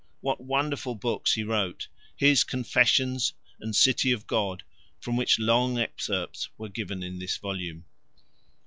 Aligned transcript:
what 0.19 0.41
wonderful 0.41 0.95
books 0.95 1.33
he 1.33 1.43
wrote! 1.43 1.87
his 2.15 2.43
Confessions 2.43 3.33
and 3.59 3.75
City 3.75 4.11
of 4.11 4.25
God 4.25 4.63
from 4.99 5.15
which 5.15 5.37
long 5.37 5.77
excerpts 5.77 6.49
were 6.57 6.69
given 6.69 7.03
in 7.03 7.19
this 7.19 7.37
volume. 7.37 7.85